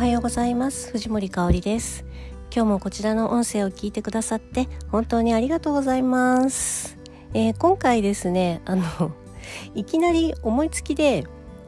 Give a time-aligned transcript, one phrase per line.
[0.00, 0.90] はようございます。
[0.92, 2.06] 藤森香里です。
[2.50, 6.98] 今日もこちらの音声を聞いてくださって本当にありがとうございます、
[7.34, 9.12] えー、今回ですねあの
[9.74, 11.26] いきなり思いつきで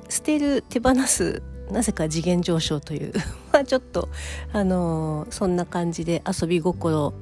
[0.09, 3.13] 捨てる手放すなぜか次元上昇という
[3.53, 4.09] まあちょっと
[4.55, 7.13] あの、そんな感じで遊び心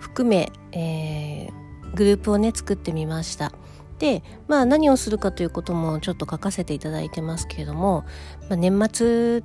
[0.00, 3.52] 含め、えー、グループをね作ってみました。
[4.00, 8.04] でまあ何をするかということもちょっと書かせていただいてますけれども、
[8.50, 9.44] まあ、年末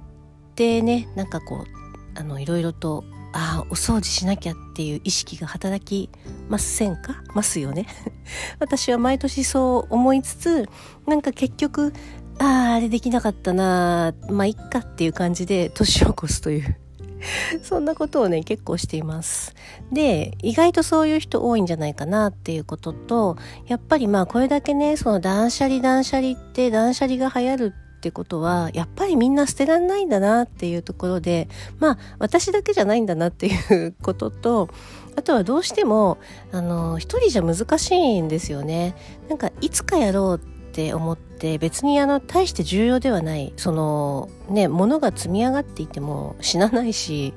[0.61, 6.09] ってねなんかこうあのいろいろとああお掃除しなきゃっていう意識が働き
[6.49, 7.23] ませんか？
[7.33, 7.87] ますよね。
[8.59, 10.69] 私は毎年そう思いつつ
[11.07, 11.93] なんか結局
[12.37, 16.77] あああれできなかったなまあいっかっていう感じで年を越すという。
[17.61, 19.55] そんなことをね結構しています。
[19.91, 23.37] で意外とそういう人多いんじゃないかなっていうことと
[23.67, 34.69] やっぱりまあこれだけねその断捨離断捨離って断捨離が流行るってことはやっぱりみんな捨てられないんだなっていうところでまあ私だけじゃないんだなっていうことと
[35.15, 36.17] あとはどうしても
[36.51, 38.95] あの一人じゃ難しいんですよね。
[39.29, 47.33] なんかいつかやろうって思って別にあの大して重要ではないそのね物が積み上がっていても死なないし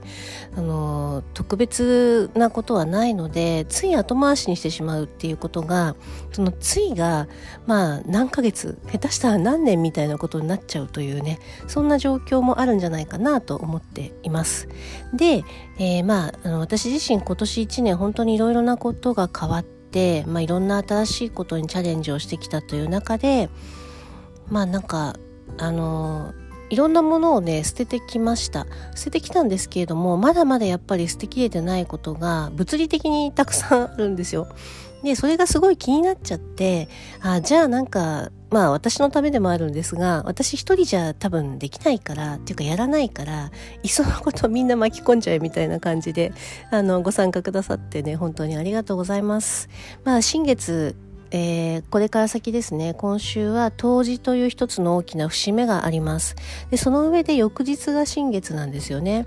[0.57, 5.97] あの特別なことはないのでつい後回しにしてしまうっていうことが
[6.31, 7.27] そのついが
[7.67, 14.69] まあ何ヶ月下手したら何年みたいなことになっちゃうというねそんな状況もあるんじゃないかなと思っています。
[15.13, 15.45] で、
[15.79, 19.74] えー、まああの私自身今年1年本当にいろいろなことが変わって、
[20.27, 23.49] まあ、いろんな新しいことにチャレンジをしてきたという中で
[24.51, 25.17] まあなんか
[25.59, 26.35] あの
[26.71, 28.67] いろんなものをね捨ててきました。
[28.97, 34.49] 捨ててきたんですけれどもまだまだやっぱり捨てきれてないことが物理的にたくさんあるんですよ。
[35.05, 36.89] でそれがすごい気になっちゃって
[37.21, 43.51] あじゃあなんかまあ私のためでもあるんですが私一人じゃ多分できないからっていうかやらないから
[43.83, 46.33] いっそのことみんな巻き込んじゃえみたいな感じで
[46.71, 49.69] あのご参加くださってね本当にありがとうございます。
[50.05, 50.95] まあ新月
[51.33, 52.95] えー、これから先ですね。
[52.95, 56.37] 今週は冬至という一つの大きな節目があります。
[56.71, 59.27] でその上で翌日が新月なんですよね。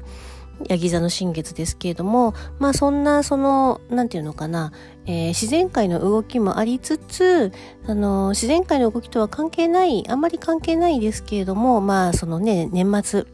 [0.68, 4.72] ヤギ座の新月ですけれども、まあそんな、その、なんていうのかな、
[5.06, 7.52] えー、自然界の動きもありつつ、
[7.86, 13.26] あの、自然界の動きとは関係ない、あんまり関係ないですけれども、まあそのね、年末、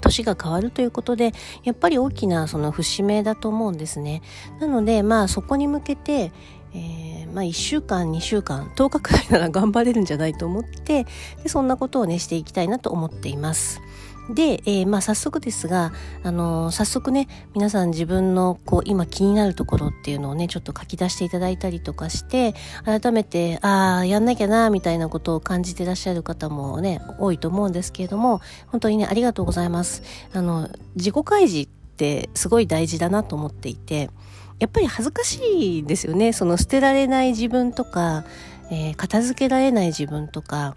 [0.00, 1.32] 年が変わるということで、
[1.64, 4.22] やっぱり大きなその節目だと思うんですね。
[4.60, 6.30] なので、まあそこに向けて、
[6.74, 11.06] えー、まあ1週間2週間10日くらいなら頑張れるんじゃないと思って
[11.42, 13.80] でそんなことをねしていきたいなと思っています。
[14.30, 15.92] で、えー、まあ早速ですが、
[16.22, 30.02] あのー、早速ね、皆さん自分のこう今気になるところっていうのをね、ちょっと書き出していただいたりとかして、改めて、ああ、やんなきゃな、みたいなことを感じてらっしゃる方もね、多いと思うんですけれども、本当にね、ありがとうございます。
[30.32, 34.10] あの、自己開示ってすごい大事だなと思っていて、
[34.58, 36.32] やっぱり恥ずかしいですよね。
[36.32, 38.24] その捨てられない自分とか、
[38.70, 40.76] えー、片付けられない自分とか、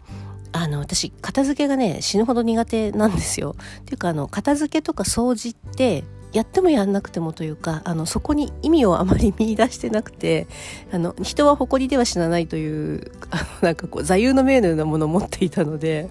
[0.61, 3.55] あの私片付けがね死ぬほど苦手なんですよ。
[3.81, 6.03] っていうかあの片付けとか掃除って
[6.33, 10.47] やってもやんなくてもというかあのそこに意味をあまり見出してなくて
[10.91, 16.09] あの人は誇りでは死なないというあのなんかこう座右の銘のようなものを持っていたので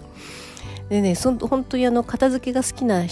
[0.88, 3.04] でねそ本当にあの片付けが好きな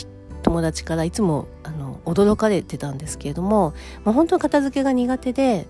[0.43, 3.75] 友達からいつもあの驚かれてたんですけれども、
[4.05, 5.67] まあ、本当に片付けが苦手で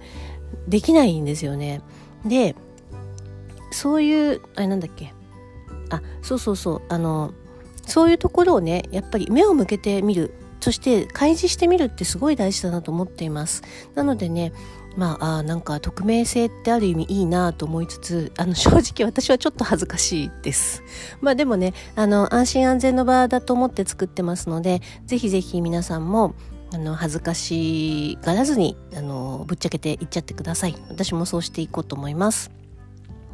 [0.68, 1.80] できないんですよね。
[2.24, 2.54] で
[3.70, 5.12] そういうあれなんだっけ
[5.94, 6.82] あそうそうそう。
[6.88, 7.32] あの
[7.86, 10.34] そういうところをねやっぱり目を向けてみる。
[10.60, 13.62] そして開示してみるってすごい大事だなと思っています。
[13.94, 14.52] なのでね
[14.96, 20.82] まああなんか匿名性ってある意味いいなと思いつつあの 正直私はちょっと恥ずかしいです。
[21.20, 26.34] まあでもねあの安心安全の場だと思って作ってますのでぜひぜひ皆さんも
[26.72, 30.76] あの恥ずかしがらずにあのぶっちゃけていっちゃってください。
[30.88, 32.63] 私もそうしていこうと思います。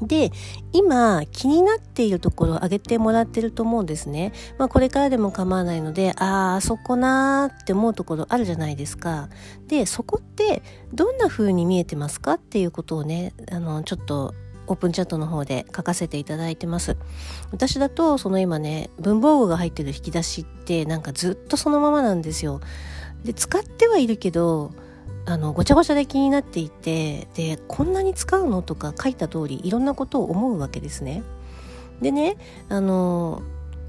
[0.03, 0.33] で、
[0.72, 4.33] 今気になっているところを挙げてもらってると思うんですね。
[4.59, 9.28] まあこれからでも構わないので、ああ、あそこなーって思うところあるじゃないですか。
[9.66, 12.34] で、そこってどんな風に見えてますか？
[12.34, 14.34] っていうことをね、あの、ちょっと
[14.66, 16.97] オープンチャットの方で書かせていただいてます。
[17.51, 22.60] 私だと、その今ね、文房具が入ってる引き出しってなんかずっとそのままなんですよ。
[23.24, 24.71] で、使ってはいるけど、
[25.27, 31.22] あのごちゃごちゃで気になっていてでこんなに使うのとか書いた通りいろんなことを思うわけですね。
[32.01, 32.37] でね
[32.69, 33.43] あの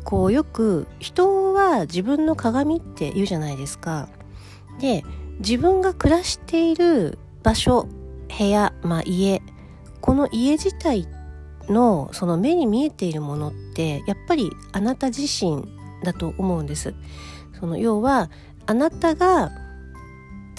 [0.03, 4.09] こうよく人は自分の鏡って言うじゃないですか。
[4.79, 5.03] で
[5.39, 7.87] 自分が暮らしている場所
[8.37, 9.41] 部屋、まあ、家
[9.99, 11.07] この家自体
[11.69, 15.67] のその目に見えているものってやっぱりあなた自身
[16.03, 16.93] だと思うんです。
[17.59, 18.29] その要は
[18.65, 19.51] あなたが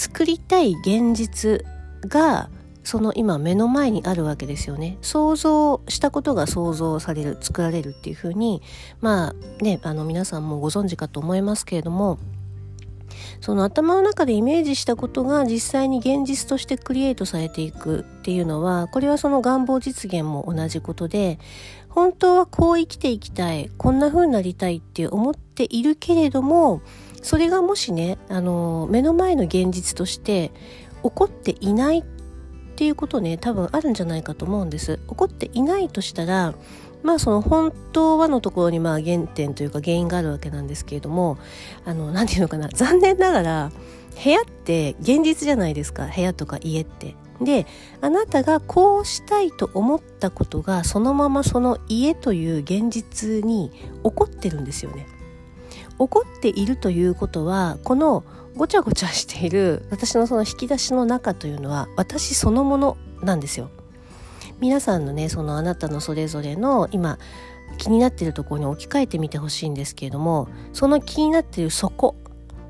[0.02, 1.64] 作りたい現実
[2.08, 2.50] が
[2.82, 4.98] その今目の前にあるわけですよね。
[5.00, 8.62] 想像したことが想像される作られるっていうふうに
[9.00, 12.18] まあねあの皆さんもご存知かと思いますけれども
[13.40, 21.38] その頭の中でイメージしたことが実際に現実としてクリエイトされていくっていうのはこれはその願望実現も同じことで
[21.88, 26.82] 本当はこう生きていきたいこんな風になりたいって思っているけれども
[27.22, 30.50] それがもしねあの目の前の現実として
[31.02, 32.04] 起こっていないっ
[32.74, 34.98] ていうことね多分あるんじゃないかと思うんです。
[35.08, 36.54] 起こっていないとしたら
[37.02, 41.38] まあその本当はのところにまあ原点というか原因があるわけなんですけれども
[41.84, 43.72] あの何て言うのかな残念ながら
[44.22, 47.16] 部屋って現実じゃないですか部屋とか家って。
[47.40, 47.66] で
[48.00, 53.70] あなたがこうしたいと思ったことがそのままその家という現実に
[54.04, 55.08] 起こってるんですよね。
[55.98, 58.24] 起こっているということはこの
[58.56, 63.70] ごちゃごちゃしている私のその引き出しの中というのは私そのものなんですよ。
[64.62, 67.18] 皆さんのねそのあなたのそれぞれの今
[67.78, 72.14] 気になってるところに置き換えてみてほしいんですけれどもその気になってるそこ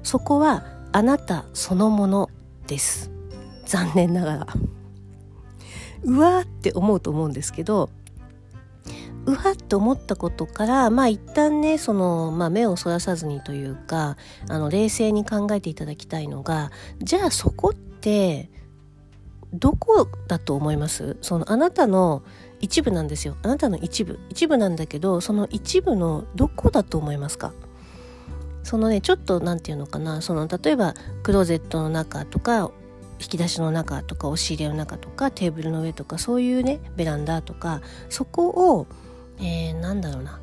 [0.02, 2.30] そこはあなたそのもの
[2.66, 3.10] です。
[3.66, 4.46] 残念ながら。
[6.04, 7.90] うわーって思うと思うんですけど
[9.26, 14.16] うわっと思ったことからまあ一旦ねその、まあ、目をそらさずにというか
[14.48, 18.50] あの冷静に考えていただきたいのがじゃあそこって
[19.52, 21.16] どこだと思います？
[21.20, 22.22] そのあなたの
[22.60, 23.36] 一部なんですよ。
[23.42, 24.18] あなたの一部。
[24.30, 27.52] 一部なんだけどその一部のどこだと思いますか？
[28.62, 30.22] そのねちょっと何て言うのかな？
[30.22, 32.70] その例えばクローゼットの中とか
[33.20, 38.86] 引き出しの中とか押し入れの中とかテーブルの上とかそういうねベランダとかそこを
[39.38, 40.40] えー、なんだろうな？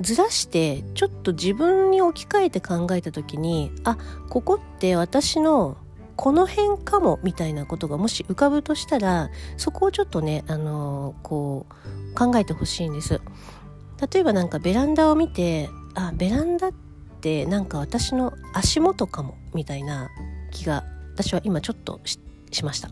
[0.00, 3.96] ずらしてちょっと自分に置き換えて考えた時にあ
[4.28, 5.76] ここって私の
[6.16, 13.20] この辺かもみたいなことがもし浮かぶとしたらそこをちょっとね、あのー、こう考えてほしいんです
[14.12, 16.72] 例えばなんかベランダを見てあベランダっ
[17.20, 20.10] てなんか私の足元かもみたいな
[20.50, 22.00] 気が私は今ちょっと
[22.50, 22.90] しました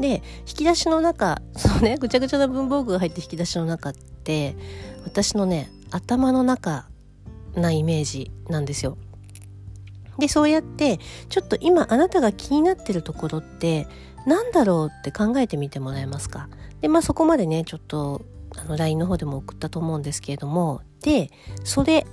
[0.00, 4.56] で引き出しの中 そのねぐちゃぐちゃな文房具が入って引き出しの中って
[5.04, 6.88] 私のね頭の中
[7.54, 8.98] なイメージなんですよ。
[10.18, 13.86] でそうやってちょっと今あなたが気になってるところって
[14.26, 16.48] 何だろうって考えてみてもらえますか？
[16.80, 18.22] でまあそこまでねちょっと
[18.56, 20.82] あの LINE の方でも送ったと思うんですけれども。
[21.02, 21.30] で
[21.64, 22.06] それ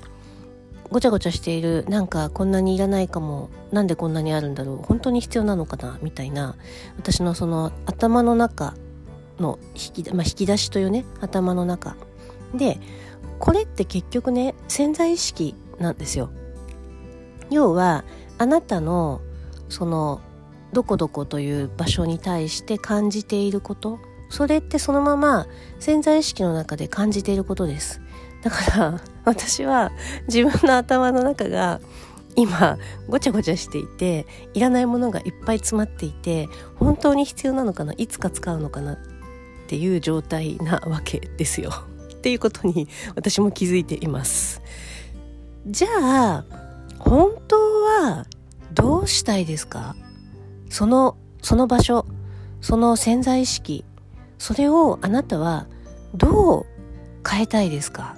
[0.89, 6.57] ごちゃごちゃしているなんかこんなにいらないかもなんでこんなにあるんだろう本当に必要なのかなみたいな
[6.97, 8.73] 私のその頭の中
[9.39, 11.95] の引き,、まあ、引き出しというね頭の中。
[12.53, 12.81] で
[13.39, 16.29] これって結局ね潜在意識なんですよ。
[17.51, 18.03] 要は
[18.39, 19.21] あなたの
[19.69, 20.21] その
[20.73, 23.99] どこどこという場所に対して感じていること
[24.29, 25.45] それってそのまま
[25.79, 28.01] 潜在意識の中で感じていることです
[28.41, 29.91] だから私は
[30.27, 31.79] 自分の頭の中が
[32.35, 32.77] 今
[33.09, 38.97] ごちゃごちゃしていていらないものがいっぱい詰まっていて本当に必要なのかないつか使うのかなっ
[39.67, 41.71] ていう状態なわけですよ。
[42.13, 44.61] っていうことに私も気づいています。
[45.65, 46.45] じゃあ
[47.11, 48.25] 本当は
[48.71, 49.97] どうしたいですか？
[50.69, 52.05] そのその場所
[52.61, 53.83] その潜在意識
[54.37, 55.67] それをあなたは
[56.15, 56.65] どう
[57.29, 58.15] 変えたいですか？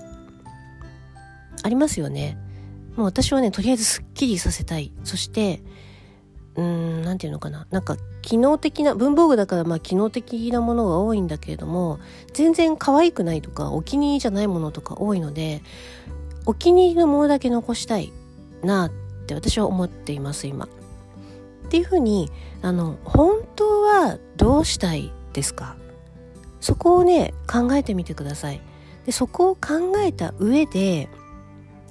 [1.64, 2.38] ありますよね。
[2.96, 4.92] もう私はねとりあえずすっきりさせたい。
[5.04, 5.64] そして
[6.54, 7.66] うーん何て言うのかな。
[7.72, 12.00] なんか機能的な文房具だからまあ機能的なものが多いんだけれども
[12.34, 15.64] 全然可愛くないとかお気に入りじゃないものとか多いので
[16.46, 18.14] お気に入りのものだけ残したい。
[18.64, 18.92] なっ
[19.28, 20.66] て私は思っています今。
[20.66, 20.70] っ
[21.70, 25.76] ていうふうにあの本当はどうしたいですか？
[26.60, 28.62] そこをね考えてみてください。
[29.06, 31.10] でそこを考えた上で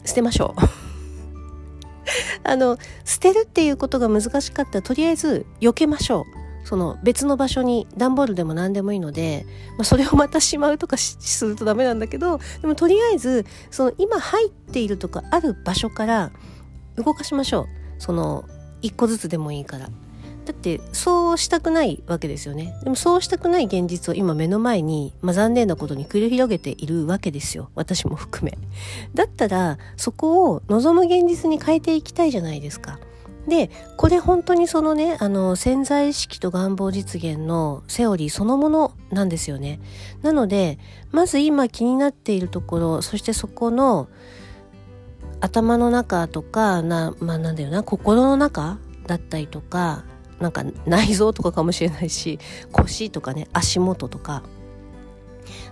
[0.04, 0.60] 捨てましょう。
[2.44, 9.46] あの捨てるっていうことが難しかったらとりあえず避けましょうその別の場所に段ボールでも何でもいいので、
[9.78, 16.32] まあ、それをまたしまうとかするとダメなんだけどでもとりあえずその今入っているとかある場所から
[16.96, 17.66] 動かしましょう。
[17.98, 18.44] その
[18.80, 19.88] 一個ずつでもいいから。
[20.44, 22.74] だってそうしたくないわけですよね。
[22.82, 27.70] でもそうしたくない現実を今目の前に、まあ、残念なことに繰り広げているわけですよ。
[27.74, 28.58] 私も含め。
[29.14, 32.98] だったらそこを望む現実に変えていきたいじゃないですか。
[33.46, 39.80] でこれ本当にそのねあの潜在意識と願望実現のセオリーそのものなんですよね。
[40.22, 40.78] なので
[41.10, 44.08] まず今気になっているところそしてそこの
[45.42, 50.04] 頭の中とかな,、まあ、なんだよな心の中だったりとか
[50.40, 52.38] なんか内臓とかかもしれないし
[52.70, 54.44] 腰とかね足元とか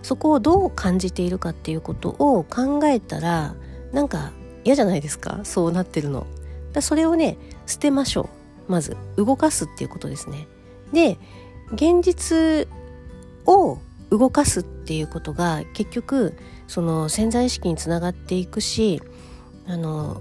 [0.03, 3.55] そこをどう感じているかっていうことを考えたら
[3.93, 4.33] なんか
[4.65, 6.27] 嫌じゃないですかそうなってるの。
[6.73, 7.37] だそれをね
[7.67, 8.29] 捨てましょ
[8.69, 10.47] うまず動かすっていうことですね。
[10.93, 11.19] で
[11.73, 12.69] 現実
[13.47, 13.79] を
[14.11, 16.35] 動かすっていうことが結局
[16.67, 19.03] その潜在意識につながっていくし
[19.71, 20.21] あの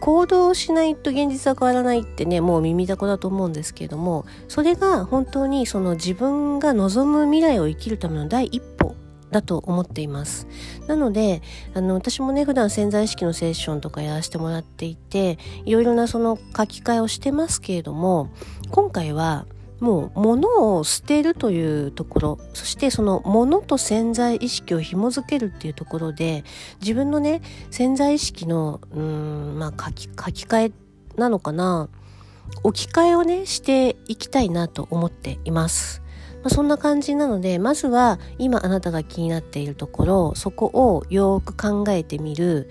[0.00, 8.94] 行動しないと現実は変わらないってねもう耳だこだと思うんですけれどもそれが本当にその自分が望む未来を生きるための第一歩
[9.30, 10.46] だと思っています。
[10.86, 11.42] なので
[11.74, 18.30] あの私もね普段潜在意識のセッションとかやらせてもらっていていろいろなその書き換えをしてますけれども
[18.70, 19.46] 今回は
[19.80, 26.44] もう物を捨てるというところそしてその物と潜在意識を紐づけるっていうところで
[26.80, 30.72] 自分のね潜在意識のうんまあ書き書き換え
[31.18, 31.88] なのかな。
[32.62, 36.02] 置き換えをねしていきたいなと思っています。
[36.42, 42.70] まあ、そんな感じなのでまずは今あなたが気になっているところそこをよく考えてみる。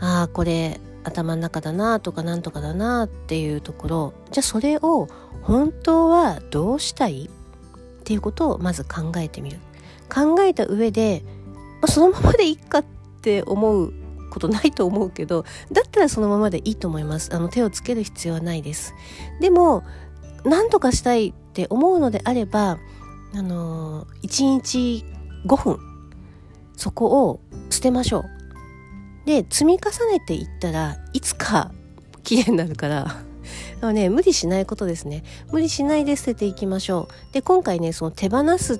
[0.00, 4.14] ああこれ頭の中だなとかなんとかだなっていうところ。
[4.30, 5.08] じゃあそれを
[5.48, 7.30] 本当はどうしたい？
[8.00, 9.58] っていうことをまず考えてみる。
[10.12, 11.22] 考えた上で、
[11.80, 12.84] まあ、そのままでいいかっ
[13.22, 13.92] て思う
[14.30, 17.34] ことないと思うけどだったらそのままでいいと思います。
[17.34, 18.94] あの手をつける必要はないです。
[19.40, 19.84] でも
[20.44, 22.78] 何とかしたいって思うのであれば
[23.34, 25.04] あの1日
[25.46, 25.78] 5分
[26.76, 27.40] そこを
[27.70, 28.24] 捨てましょう。
[29.26, 31.72] で積み重ねていったらいつか
[32.22, 33.22] 綺麗になるから。
[33.80, 35.24] のね無理しないことですね。
[35.50, 37.32] 無理しないで捨てていきましょう。
[37.32, 38.78] で今回ねその手放すっ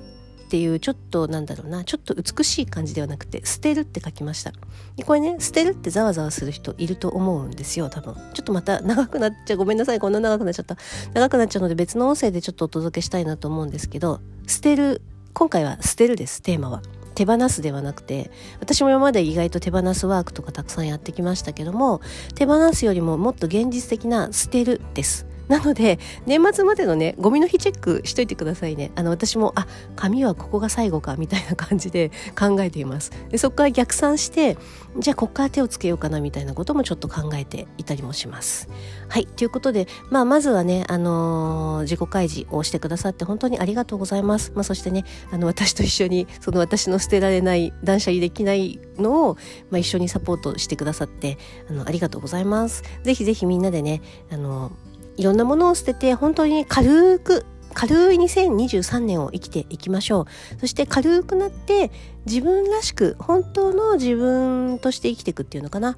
[0.49, 4.51] ていうちょっとなんだろうなちょっと美しい感じではなくて捨てるって書きました。
[4.95, 8.15] でこれね捨てるってざわざわする人いると思うんですよ多分。
[8.33, 9.57] ちょっとまた長くなっちゃう。
[9.57, 10.77] ごめんなさいこんな長くなっちゃった。
[11.13, 15.01] 長くなっちゃうので別の音声でちょっとお届けしたいなと思うんですけど捨てる
[15.33, 16.81] 今回は捨てるですテーマは。
[17.19, 21.99] 手放すではなくて私も今まで意外と手放すワークとかたくさんやってきましたけども
[22.33, 25.28] 手放すよりももっと現実的な捨てるです。
[25.49, 28.91] なので年末までのねゴミの日チェックしといてくださいね。
[28.95, 33.11] あの私もあ紙はここが最後かみたいな感じで 考えています。
[33.29, 34.57] でそこから逆算して
[34.99, 38.69] じゃあここから手をつけようかなみたいなこともちょっと考えていたりもします。
[39.07, 39.25] はい。
[39.25, 49.37] ということで、まあ、まずはね、あのー、自己開示をしてくださって本当にありがとうございます、まあ、そしてねあの私と一緒にその私の捨てられない断捨離できないのを、
[49.71, 51.37] まあ、一緒にサポートしてくださって
[51.69, 52.83] あのありがとうございます。
[53.03, 54.01] ぜひぜひみんなでね
[54.31, 54.88] あのー
[55.19, 61.91] いろんなものを捨てて本当に軽く軽い2023年を生きていきましょうそして軽くなって
[62.25, 65.97] 自分らしく本当の自分として生きていくっていうのかな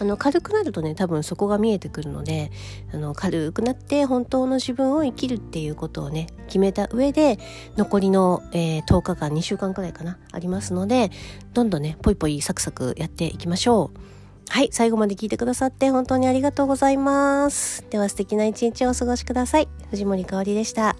[0.00, 2.50] あの軽くなるとね多分そこが見えてくるので
[2.92, 7.38] あの軽くなって本当の自分を生きるっていうことをね決めた上で
[7.78, 11.10] 残りの、えー、10日間2週間くらいかなありますので
[11.54, 14.19] どんどんねポイポイサクサクやっていきましょう。
[14.52, 17.84] はい、最後まで聞いてくださって本当にありがとうございます。
[17.88, 19.68] では素敵な一日をお過ごしください。
[19.90, 20.96] 藤森かおりでした。